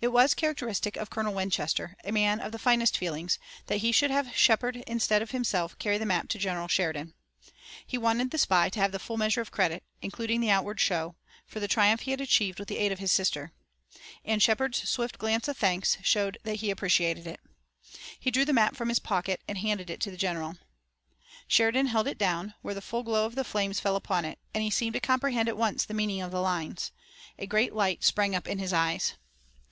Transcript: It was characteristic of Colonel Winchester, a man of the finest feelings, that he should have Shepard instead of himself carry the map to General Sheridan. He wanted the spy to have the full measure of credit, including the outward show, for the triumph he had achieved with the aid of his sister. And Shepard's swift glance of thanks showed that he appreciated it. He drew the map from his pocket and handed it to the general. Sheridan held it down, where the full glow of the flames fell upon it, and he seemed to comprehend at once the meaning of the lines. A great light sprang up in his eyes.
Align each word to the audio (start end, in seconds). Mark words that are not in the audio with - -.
It 0.00 0.10
was 0.12 0.34
characteristic 0.34 0.96
of 0.96 1.10
Colonel 1.10 1.32
Winchester, 1.32 1.94
a 2.02 2.10
man 2.10 2.40
of 2.40 2.50
the 2.50 2.58
finest 2.58 2.98
feelings, 2.98 3.38
that 3.66 3.76
he 3.82 3.92
should 3.92 4.10
have 4.10 4.34
Shepard 4.36 4.78
instead 4.84 5.22
of 5.22 5.30
himself 5.30 5.78
carry 5.78 5.96
the 5.96 6.04
map 6.06 6.28
to 6.30 6.40
General 6.40 6.66
Sheridan. 6.66 7.14
He 7.86 7.96
wanted 7.98 8.32
the 8.32 8.38
spy 8.38 8.68
to 8.70 8.80
have 8.80 8.90
the 8.90 8.98
full 8.98 9.16
measure 9.16 9.40
of 9.40 9.52
credit, 9.52 9.84
including 10.00 10.40
the 10.40 10.50
outward 10.50 10.80
show, 10.80 11.14
for 11.46 11.60
the 11.60 11.68
triumph 11.68 12.00
he 12.00 12.10
had 12.10 12.20
achieved 12.20 12.58
with 12.58 12.66
the 12.66 12.78
aid 12.78 12.90
of 12.90 12.98
his 12.98 13.12
sister. 13.12 13.52
And 14.24 14.42
Shepard's 14.42 14.90
swift 14.90 15.18
glance 15.18 15.46
of 15.46 15.56
thanks 15.56 15.96
showed 16.02 16.36
that 16.42 16.56
he 16.56 16.72
appreciated 16.72 17.28
it. 17.28 17.38
He 18.18 18.32
drew 18.32 18.44
the 18.44 18.52
map 18.52 18.74
from 18.74 18.88
his 18.88 18.98
pocket 18.98 19.40
and 19.46 19.58
handed 19.58 19.88
it 19.88 20.00
to 20.00 20.10
the 20.10 20.16
general. 20.16 20.56
Sheridan 21.46 21.86
held 21.86 22.08
it 22.08 22.18
down, 22.18 22.54
where 22.60 22.74
the 22.74 22.82
full 22.82 23.04
glow 23.04 23.24
of 23.24 23.36
the 23.36 23.44
flames 23.44 23.78
fell 23.78 23.94
upon 23.94 24.24
it, 24.24 24.40
and 24.52 24.64
he 24.64 24.70
seemed 24.70 24.94
to 24.94 25.00
comprehend 25.00 25.48
at 25.48 25.56
once 25.56 25.84
the 25.84 25.94
meaning 25.94 26.20
of 26.22 26.32
the 26.32 26.40
lines. 26.42 26.90
A 27.38 27.46
great 27.46 27.72
light 27.72 28.02
sprang 28.02 28.34
up 28.34 28.48
in 28.48 28.58
his 28.58 28.72
eyes. 28.72 29.12